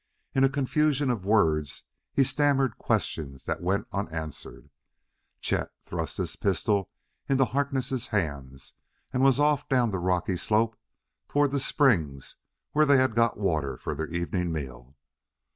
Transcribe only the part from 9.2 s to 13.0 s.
was off down the rocky slope toward the springs where they